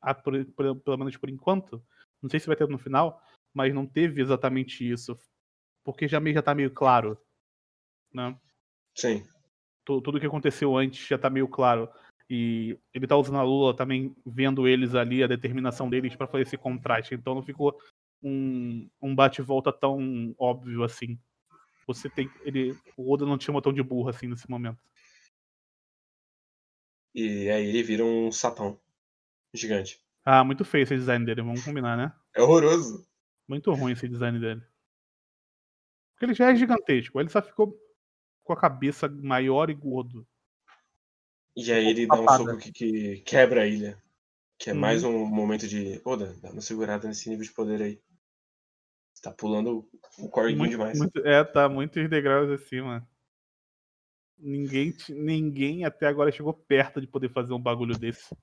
[0.00, 1.82] ah, por- por- pelo menos por enquanto.
[2.22, 3.20] Não sei se vai ter no final,
[3.52, 5.18] mas não teve exatamente isso.
[5.84, 7.18] Porque já meio já tá meio claro.
[8.12, 8.38] Né?
[8.94, 9.26] Sim.
[9.84, 11.88] Tu- Tudo que aconteceu antes já tá meio claro.
[12.30, 16.42] E ele tá usando a Lula também, vendo eles ali, a determinação deles pra fazer
[16.44, 17.14] esse contraste.
[17.14, 17.76] Então não ficou
[18.22, 21.18] um, um bate-volta tão óbvio assim.
[21.86, 22.30] Você tem.
[22.42, 24.80] Ele, o Oda não te chamou tão de burro assim nesse momento.
[27.14, 28.80] E aí ele vira um sapão
[29.52, 30.00] gigante.
[30.24, 32.12] Ah, muito feio esse design dele, vamos combinar, né?
[32.34, 33.06] É horroroso.
[33.46, 34.62] Muito ruim esse design dele.
[36.12, 37.76] Porque ele já é gigantesco, ele só ficou
[38.44, 40.26] com a cabeça maior e gordo.
[41.56, 44.02] E aí ele dá um soco que, que quebra a ilha.
[44.58, 44.78] Que é Uhum.
[44.78, 46.00] mais um momento de.
[46.04, 48.00] Oda, dá uma segurada nesse nível de poder aí.
[49.14, 50.98] Você tá pulando o corguinho Muito, demais.
[50.98, 53.06] muito- é, tá muitos degraus acima.
[54.38, 58.34] Ninguém, ninguém até agora chegou perto de poder fazer um bagulho desse.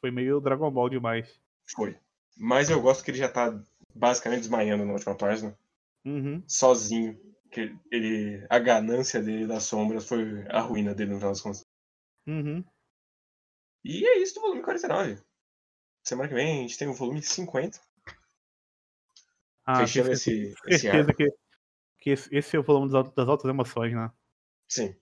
[0.00, 1.40] Foi meio Dragon Ball demais.
[1.74, 1.96] Foi.
[2.36, 3.62] Mas eu gosto que ele já tá
[3.94, 5.56] basicamente desmaiando na última página.
[6.04, 6.42] Uhum.
[6.48, 7.20] Sozinho.
[7.50, 8.44] Que ele.
[8.48, 11.66] A ganância dele das sombras foi a ruína dele no final das contas.
[12.26, 12.64] Uhum.
[13.84, 15.20] E é isso do volume 49.
[16.04, 17.80] Semana que vem a gente tem o volume 50.
[19.72, 21.16] Ah, fechando esse, esse certeza arco.
[21.16, 21.32] que,
[21.98, 24.10] que esse, esse é o volume das, altas- emoções, né?
[24.68, 24.94] Sim.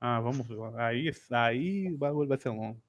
[0.00, 0.58] Ah, vamos ver.
[0.76, 2.80] Aí, aí o bagulho vai ser longo.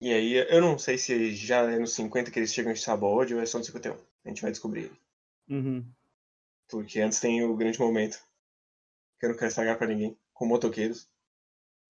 [0.00, 3.34] E aí, eu não sei se já é nos 50 que eles chegam em Sabode
[3.34, 3.96] ou é só no 51.
[4.24, 4.92] A gente vai descobrir.
[5.48, 5.86] Uhum.
[6.68, 8.18] Porque antes tem o grande momento.
[9.18, 10.18] Que eu não quero estragar pra ninguém.
[10.34, 11.08] Com motoqueiros.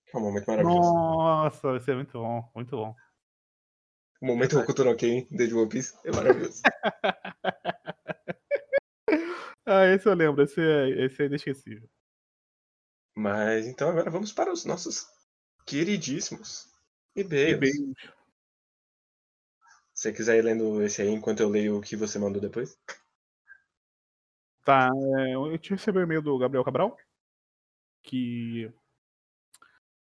[0.07, 0.95] Que é um momento maravilhoso.
[0.95, 2.95] Nossa, vai ser muito bom, muito bom.
[4.21, 6.63] O momento Hokuto no Ken de One Piece é maravilhoso.
[9.67, 11.89] ah, esse eu lembro, esse é, esse é inesquecível.
[13.15, 15.07] Mas então agora vamos para os nossos
[15.67, 16.71] queridíssimos
[17.15, 17.57] e-mails.
[17.57, 18.17] E-mails.
[19.95, 22.79] Se você quiser ir lendo esse aí enquanto eu leio o que você mandou depois.
[24.65, 26.97] Tá, é, eu te recebi o e-mail do Gabriel Cabral,
[28.03, 28.71] que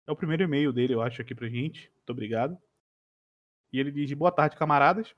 [0.07, 1.91] é o primeiro e-mail dele, eu acho, aqui pra gente.
[1.97, 2.57] Muito obrigado.
[3.73, 5.13] E ele diz: Boa tarde, camaradas.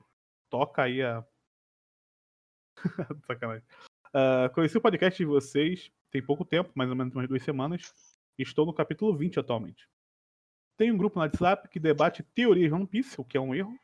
[0.49, 1.23] Toca aí a.
[3.27, 3.65] Sacanagem.
[4.13, 7.93] Uh, conheci o podcast de vocês tem pouco tempo, mais ou menos umas duas semanas.
[8.37, 9.87] Estou no capítulo 20 atualmente.
[10.75, 13.53] Tem um grupo no WhatsApp que debate teorias de One Piece, o que é um
[13.53, 13.77] erro.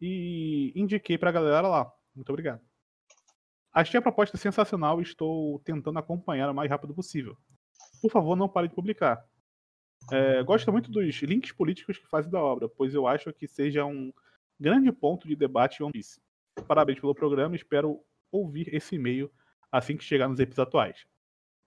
[0.00, 1.92] E indiquei pra galera lá.
[2.14, 2.60] Muito obrigado.
[3.72, 7.36] Achei a proposta sensacional e estou tentando acompanhar o mais rápido possível.
[8.00, 9.26] Por favor, não pare de publicar.
[10.12, 13.84] É, gosto muito dos links políticos que fazem da obra, pois eu acho que seja
[13.84, 14.12] um
[14.60, 16.20] grande ponto de debate em One Piece.
[16.68, 18.00] Parabéns pelo programa, espero
[18.34, 19.30] ouvir esse e-mail
[19.70, 21.06] assim que chegar nos episódios atuais.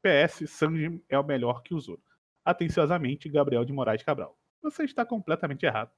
[0.01, 2.01] PS, Sanji é o melhor que o Zoro.
[2.43, 4.37] Atenciosamente, Gabriel de Moraes Cabral.
[4.61, 5.91] Você está completamente errado.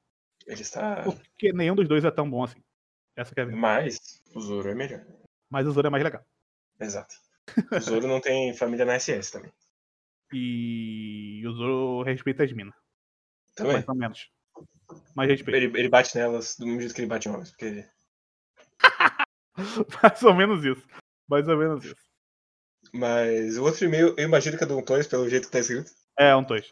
[0.45, 1.03] Ele está.
[1.03, 2.63] Porque nenhum dos dois é tão bom assim.
[3.15, 3.61] Essa que é a verdade.
[3.61, 5.05] Mas o Zoro é melhor.
[5.49, 6.23] Mas o Zoro é mais legal.
[6.79, 7.15] Exato.
[7.71, 9.51] O Zoro não tem família na SS também.
[10.31, 12.75] E o Zoro respeita as minas.
[13.55, 13.73] Também.
[13.73, 14.31] Mais ou menos.
[15.15, 15.57] Mas respeita.
[15.57, 17.49] Ele, ele bate nelas do mesmo jeito que ele bate em homens.
[17.51, 17.85] Porque...
[20.01, 20.85] mais ou menos isso.
[21.27, 21.95] Mais ou menos isso.
[22.93, 25.91] Mas o outro e-mail, eu imagino que é do Antois, pelo jeito que tá escrito.
[26.17, 26.69] É, um dois.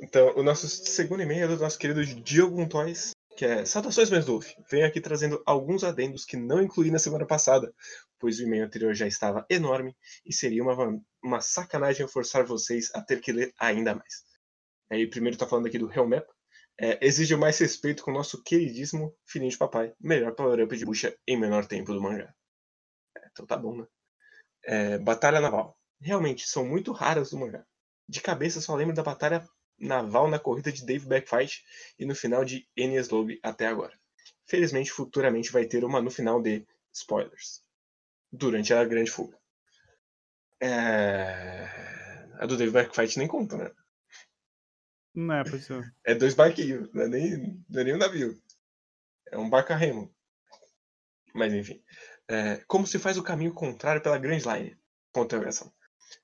[0.00, 4.52] Então, o nosso segundo e-mail é do nosso querido Diogo Antois, que é Saudações, Mesdolf.
[4.70, 7.72] Venho aqui trazendo alguns adendos que não incluí na semana passada,
[8.18, 13.02] pois o e-mail anterior já estava enorme e seria uma, uma sacanagem forçar vocês a
[13.02, 14.24] ter que ler ainda mais.
[14.90, 16.26] Aí, primeiro tá falando aqui do Helmep.
[16.80, 21.16] É, exige mais respeito com o nosso queridíssimo filhinho de papai, melhor power-up de bucha
[21.26, 22.32] em menor tempo do mangá.
[23.16, 23.86] É, então tá bom, né?
[24.64, 25.76] É, batalha naval.
[26.00, 27.66] Realmente, são muito raras no mangá.
[28.08, 29.44] De cabeça, só lembro da batalha
[29.76, 31.64] naval na corrida de Dave Backfight
[31.98, 33.98] e no final de Enies Lobby até agora.
[34.46, 37.60] Felizmente, futuramente vai ter uma no final de spoilers.
[38.30, 39.36] Durante a grande fuga.
[40.60, 41.68] É...
[42.38, 43.70] A do Dave Backfight nem conta, né?
[45.18, 46.12] Não é, é.
[46.12, 48.40] É dois barquinhos, não é nem, não é nem um navio.
[49.32, 50.14] É um barco a remo.
[51.34, 51.82] Mas enfim.
[52.28, 54.78] É, como se faz o caminho contrário pela Grand Line?
[55.16, 55.72] Interrogação.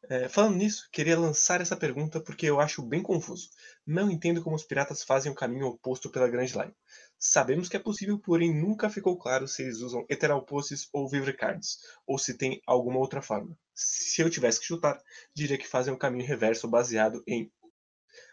[0.08, 3.50] É, falando nisso, queria lançar essa pergunta porque eu acho bem confuso.
[3.84, 6.74] Não entendo como os piratas fazem o caminho oposto pela Grand Line.
[7.18, 12.16] Sabemos que é possível, porém nunca ficou claro se eles usam Eteralposes ou Vivricards, ou
[12.16, 13.58] se tem alguma outra forma.
[13.74, 15.02] Se eu tivesse que chutar,
[15.34, 17.50] diria que fazem o caminho reverso baseado em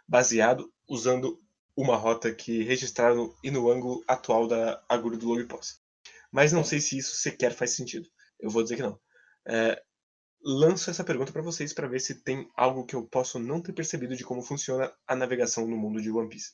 [0.08, 1.42] baseado usando
[1.76, 5.82] uma rota que registraram e no ângulo atual da agulha do Lobipose
[6.32, 8.08] mas não sei se isso sequer faz sentido.
[8.40, 8.98] Eu vou dizer que não.
[9.46, 9.84] É,
[10.42, 13.74] lanço essa pergunta para vocês para ver se tem algo que eu posso não ter
[13.74, 16.54] percebido de como funciona a navegação no mundo de One Piece.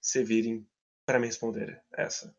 [0.00, 0.66] Se virem
[1.04, 2.34] para me responder essa.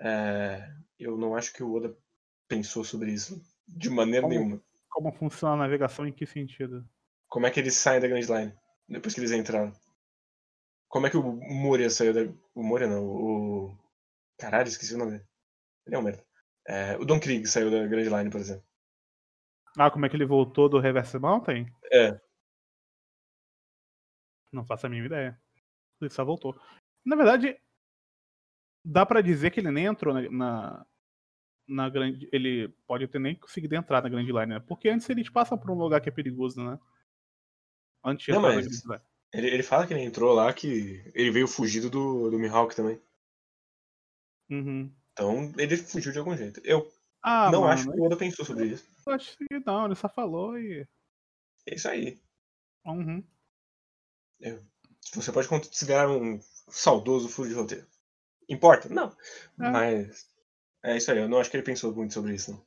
[0.00, 0.68] É,
[0.98, 1.96] eu não acho que o Oda
[2.46, 4.62] pensou sobre isso de maneira como, nenhuma.
[4.88, 6.86] Como funciona a navegação em que sentido?
[7.28, 8.54] Como é que eles saem da Grand Line
[8.88, 9.72] depois que eles entraram?
[10.88, 12.20] Como é que o Moria saiu da.
[12.54, 13.78] O Moria não, o.
[14.38, 15.20] Caralho, esqueci o nome.
[15.86, 16.24] Ele é um merda.
[16.66, 18.64] É, o Don Krieg saiu da Grand Line, por exemplo.
[19.76, 21.66] Ah, como é que ele voltou do Reverse Mountain?
[21.92, 22.20] É.
[24.52, 25.40] Não faço a mínima ideia.
[26.00, 26.58] Ele só voltou.
[27.04, 27.58] Na verdade,
[28.84, 30.86] dá para dizer que ele nem entrou na, na,
[31.68, 32.28] na, grande.
[32.32, 34.60] Ele pode ter nem conseguido entrar na Grand Line, né?
[34.60, 36.78] Porque antes eles passam por um lugar que é perigoso, né?
[38.04, 38.66] Antes Não, mas
[39.32, 43.00] ele, ele fala que ele entrou lá, que ele veio fugido do, do Mihawk também.
[44.50, 44.92] Uhum.
[45.12, 46.60] Então ele fugiu de algum jeito.
[46.64, 46.90] Eu
[47.22, 48.86] Ah, não mano, acho que o Oda pensou sobre isso.
[49.06, 50.86] eu acho que não, ele só falou e.
[51.66, 52.18] É isso aí.
[52.86, 53.22] Uhum.
[55.14, 57.86] Você pode considerar um saudoso furo de roteiro.
[58.48, 58.88] Importa?
[58.88, 59.08] Não.
[59.60, 59.70] É.
[59.70, 60.26] Mas
[60.84, 61.18] é isso aí.
[61.18, 62.52] Eu não acho que ele pensou muito sobre isso.
[62.52, 62.64] Não.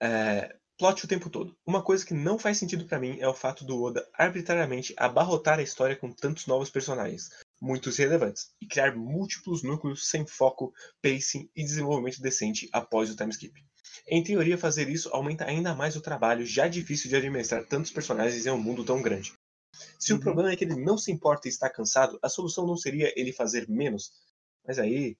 [0.00, 1.56] É, plot o tempo todo.
[1.66, 5.58] Uma coisa que não faz sentido pra mim é o fato do Oda arbitrariamente abarrotar
[5.58, 11.50] a história com tantos novos personagens, muitos relevantes, e criar múltiplos núcleos sem foco, pacing
[11.54, 13.60] e desenvolvimento decente após o time skip.
[14.06, 18.46] Em teoria, fazer isso aumenta ainda mais o trabalho já difícil de administrar tantos personagens
[18.46, 19.32] em um mundo tão grande.
[19.98, 20.18] Se Uhum.
[20.18, 23.12] o problema é que ele não se importa e está cansado, a solução não seria
[23.20, 24.12] ele fazer menos.
[24.66, 25.16] Mas aí.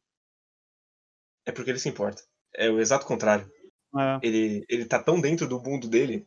[1.45, 2.23] É porque ele se importa.
[2.55, 3.51] É o exato contrário.
[3.97, 6.27] É, Ele, ele tá tão dentro do mundo dele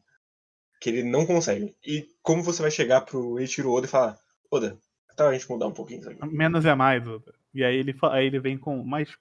[0.80, 1.76] que ele não consegue.
[1.86, 4.18] E como você vai chegar pro Eiichiro Oda e falar:
[4.50, 4.78] Oda,
[5.16, 6.26] tal a gente mudar um pouquinho isso aqui?
[6.26, 7.08] menos é mais.
[7.08, 7.34] Oda.
[7.54, 9.16] E aí ele, aí ele vem com mais.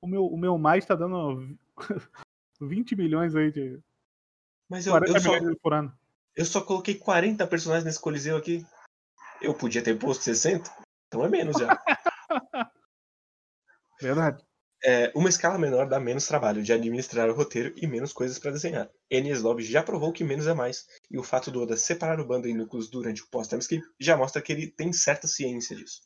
[0.00, 1.56] O meu, o meu mais tá dando
[2.60, 3.80] 20 milhões aí de.
[4.68, 5.98] Mas eu, 40 eu, só, milhões por ano.
[6.34, 8.64] eu só coloquei 40 personagens nesse coliseu aqui.
[9.40, 10.70] Eu podia ter posto 60.
[11.06, 11.68] Então é menos já.
[14.00, 14.45] Verdade.
[14.84, 18.50] É, uma escala menor dá menos trabalho de administrar o roteiro e menos coisas para
[18.50, 18.90] desenhar.
[19.10, 22.26] Enies Lobby já provou que menos é mais, e o fato do Oda separar o
[22.26, 26.02] bando em núcleos durante o pós-timeskip já mostra que ele tem certa ciência disso.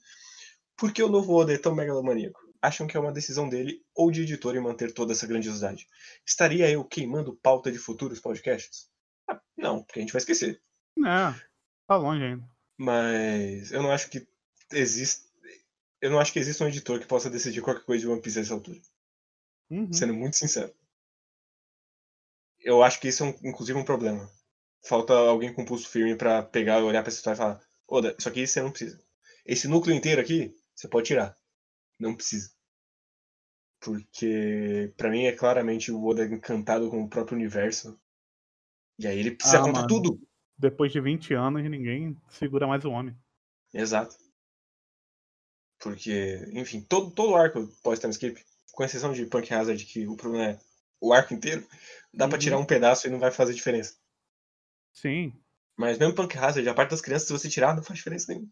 [0.77, 2.41] Por que o novo Oda é tão megalomaníaco?
[2.63, 5.87] Acham que é uma decisão dele ou de editor em manter toda essa grandiosidade?
[6.27, 8.89] Estaria eu queimando pauta de futuros podcasts?
[9.29, 10.61] Ah, não, porque a gente vai esquecer.
[10.97, 11.35] Não,
[11.87, 12.45] tá longe ainda.
[12.79, 14.27] Mas eu não acho que
[14.73, 15.30] existe.
[16.01, 18.39] Eu não acho que exista um editor que possa decidir qualquer coisa de One Piece
[18.39, 18.81] a essa altura.
[19.71, 19.93] Uhum.
[19.93, 20.75] Sendo muito sincero.
[22.61, 24.31] Eu acho que isso é, um- inclusive, um problema.
[24.87, 28.47] Falta alguém com pulso firme pra pegar, olhar pra história e falar: Oda, isso aqui
[28.47, 29.03] você não precisa.
[29.45, 31.37] Esse núcleo inteiro aqui, você pode tirar.
[31.99, 32.51] Não precisa.
[33.81, 37.99] Porque, pra mim, é claramente o Oda encantado com o próprio universo.
[38.99, 39.89] E aí ele precisa Ah, contar mano.
[39.89, 40.21] tudo.
[40.59, 43.17] Depois de 20 anos, ninguém segura mais o homem.
[43.73, 44.15] Exato.
[45.81, 50.51] Porque, enfim, todo, todo o arco pós-timeskip, com exceção de Punk Hazard, que o problema
[50.53, 50.59] é
[51.01, 51.67] o arco inteiro,
[52.13, 52.41] dá pra Uhum.
[52.41, 53.97] tirar um pedaço e não vai fazer diferença.
[54.93, 55.33] Sim.
[55.77, 58.51] Mas mesmo Punk Hazard, a parte das crianças, se você tirar, não faz diferença nenhuma.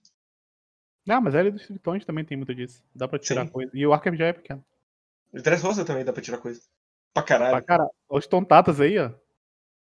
[1.07, 2.83] Ah, mas a Ilha dos Tritões também tem muito disso.
[2.95, 3.53] Dá pra tirar Sim.
[3.53, 3.71] coisa.
[3.75, 4.65] E o arco já é pequeno.
[5.33, 6.61] O Dress Rosa também dá pra tirar coisa.
[7.13, 7.51] Pra caralho.
[7.53, 9.11] Pra cara, os tontatas aí, ó.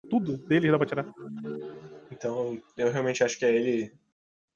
[0.10, 1.06] Tudo deles dá pra tirar.
[2.12, 3.93] Então, eu realmente acho que é ele.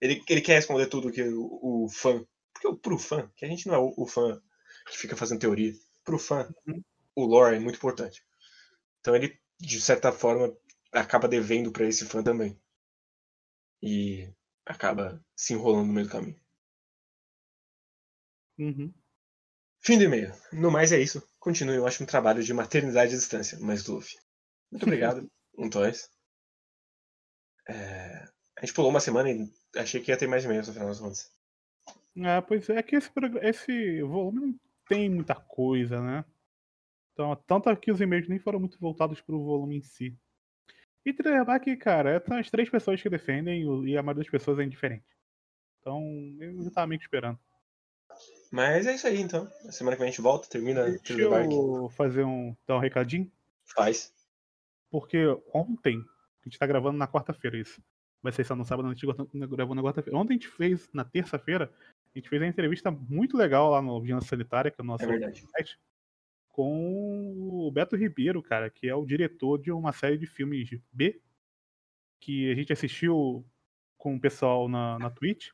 [0.01, 2.23] Ele, ele quer responder tudo que o, o fã.
[2.71, 4.41] Porque pro fã, que a gente não é o, fã
[4.87, 5.73] que fica fazendo teoria.
[6.03, 6.83] Pro fã, Uhum.
[7.15, 8.23] o lore é muito importante.
[9.01, 10.55] Então ele, de certa forma,
[10.93, 12.59] acaba devendo pra esse fã também.
[13.81, 14.29] E
[14.65, 16.39] acaba se enrolando no meio do caminho.
[18.57, 18.93] Uhum.
[19.81, 20.33] Fim do e-mail.
[20.51, 21.23] No mais é isso.
[21.39, 24.17] Continue um ótimo trabalho de maternidade à distância, mas do Luffy.
[24.71, 26.09] Muito obrigado, um Toys.
[27.67, 28.25] É,
[28.57, 30.99] A gente pulou uma semana e achei que ia ter mais e-mails no final das
[30.99, 31.31] contas.
[32.17, 36.23] É, pois é que esse, esse volume não tem muita coisa, né?
[37.13, 40.17] Então, tanto que os e-mails nem foram muito voltados pro volume em si.
[41.05, 41.13] E
[41.59, 44.63] que, cara, são as três pessoas que defendem e o- a maioria das pessoas é
[44.63, 45.05] indiferente.
[45.79, 46.01] Então,
[46.39, 47.39] eu já tava meio que esperando.
[48.51, 49.45] Mas é isso aí então.
[49.63, 53.31] Na semana que vem a gente volta, termina Deixa eu fazer um, dar um recadinho,
[53.65, 54.13] Faz.
[54.89, 55.17] porque
[55.53, 55.99] ontem,
[56.41, 57.81] a gente tá gravando na quarta-feira isso.
[58.21, 59.05] Vai ser só no sábado, a gente
[59.49, 60.17] gravou na quarta-feira.
[60.17, 61.71] Ontem a gente fez, na terça-feira,
[62.15, 65.03] a gente fez uma entrevista muito legal lá no Vigilância Sanitária, que é o nosso
[65.03, 65.77] É podcast,
[66.47, 71.21] com o Beto Ribeiro, cara, que é o diretor de uma série de filmes B,
[72.21, 73.45] que a gente assistiu
[73.97, 75.49] com o pessoal na, na Twitch.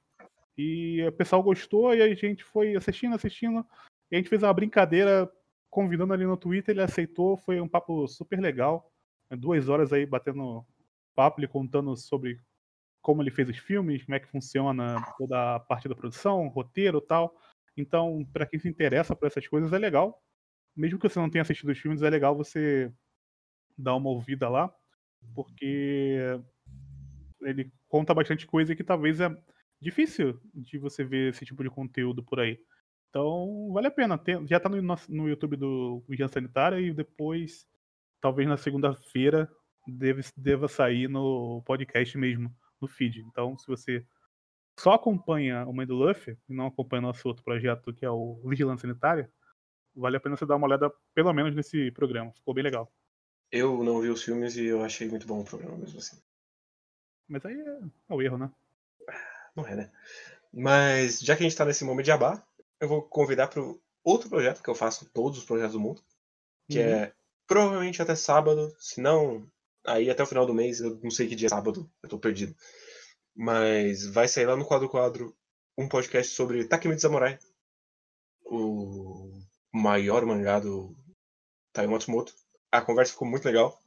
[0.55, 3.65] E o pessoal gostou e a gente foi assistindo, assistindo.
[4.11, 5.31] E a gente fez uma brincadeira
[5.67, 8.91] convidando ali no Twitter, ele aceitou, foi um papo super legal.
[9.31, 10.63] Duas horas aí batendo
[11.15, 12.39] papo, ele contando sobre
[13.01, 17.01] como ele fez os filmes, como é que funciona toda a parte da produção, roteiro
[17.01, 17.35] tal.
[17.75, 20.21] Então, para quem se interessa por essas coisas, é legal.
[20.75, 22.91] Mesmo que você não tenha assistido os filmes, é legal você
[23.77, 24.73] dar uma ouvida lá,
[25.33, 26.19] porque
[27.41, 29.35] ele conta bastante coisa que talvez é
[29.81, 32.59] difícil de você ver esse tipo de conteúdo por aí.
[33.09, 34.17] Então, vale a pena.
[34.17, 37.67] Tem- já tá no, no YouTube do Vigilância Sanitária e depois,
[38.21, 39.51] talvez na segunda-feira,
[39.87, 43.19] deve, deva sair no podcast mesmo, no feed.
[43.21, 44.05] Então, se você
[44.79, 48.41] só acompanha o Mãe do Luffy e não acompanha nosso outro projeto, que é o
[48.45, 49.31] Vigilância Sanitária,
[49.95, 52.31] vale a pena você dar uma olhada, pelo menos, nesse programa.
[52.33, 52.91] Ficou bem legal.
[53.51, 56.17] Eu não vi os filmes e eu achei muito bom o programa mesmo assim.
[57.27, 57.79] Mas aí é,
[58.09, 58.51] é o erro, né?
[59.55, 59.91] Não é, né?
[60.53, 62.41] Mas já que a gente tá nesse momento de abá,
[62.79, 63.61] eu vou convidar para
[64.03, 66.01] outro projeto que eu faço todos os projetos do mundo,
[66.69, 66.85] que Uhum.
[66.85, 67.13] é
[67.45, 69.45] provavelmente até sábado, se não,
[69.85, 72.19] aí até o final do mês, eu não sei que dia é sábado, eu tô
[72.19, 72.55] perdido.
[73.35, 75.35] Mas vai sair lá no quadro quadro
[75.77, 77.39] um podcast sobre Takemichi Samurai,
[78.45, 79.31] o
[79.73, 80.95] maior mangá do
[81.73, 82.33] Taiyo Matsumoto.
[82.71, 83.79] A conversa ficou muito legal.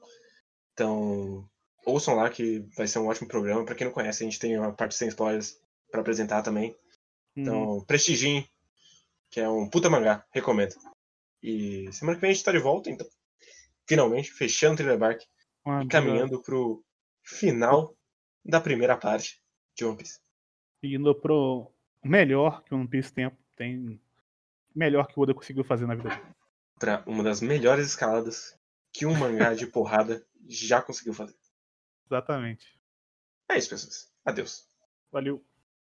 [0.72, 1.48] Então,
[1.84, 3.64] ouçam lá que vai ser um ótimo programa.
[3.64, 6.74] Pra quem não conhece, a gente tem uma parte sem spoilers pra apresentar também.
[7.36, 8.48] Então, prestigiem,
[9.30, 10.74] que é um puta mangá, recomendo.
[11.42, 13.06] E semana que vem a gente tá de volta, então.
[13.86, 15.22] finalmente, fechando o Thriller Bark
[15.64, 16.84] Ah, e caminhando pro
[17.22, 17.96] final
[18.44, 19.42] da primeira parte
[19.76, 20.20] de One Piece.
[20.82, 24.00] Indo pro melhor que One Piece tem, tem
[24.74, 26.34] melhor que o Oda conseguiu fazer na vida dele.
[26.78, 28.58] Pra uma das melhores escaladas
[28.92, 31.36] que um mangá de porrada já conseguiu fazer.
[32.06, 32.78] Exatamente.
[33.48, 34.12] É isso, pessoas.
[34.24, 34.68] Adeus.
[35.10, 35.44] Valeu.